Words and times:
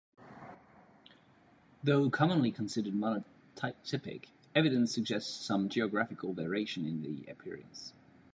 Though 1.83 2.09
commonly 2.09 2.51
considered 2.51 2.95
monotypic, 2.95 4.29
evidence 4.55 4.91
suggests 4.95 5.45
some 5.45 5.69
geographical 5.69 6.33
variation 6.33 6.87
in 6.87 7.03
the 7.03 7.29
appearance. 7.29 7.93